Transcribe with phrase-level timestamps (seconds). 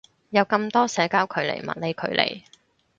[0.31, 2.41] 有咁多社交距離物理距離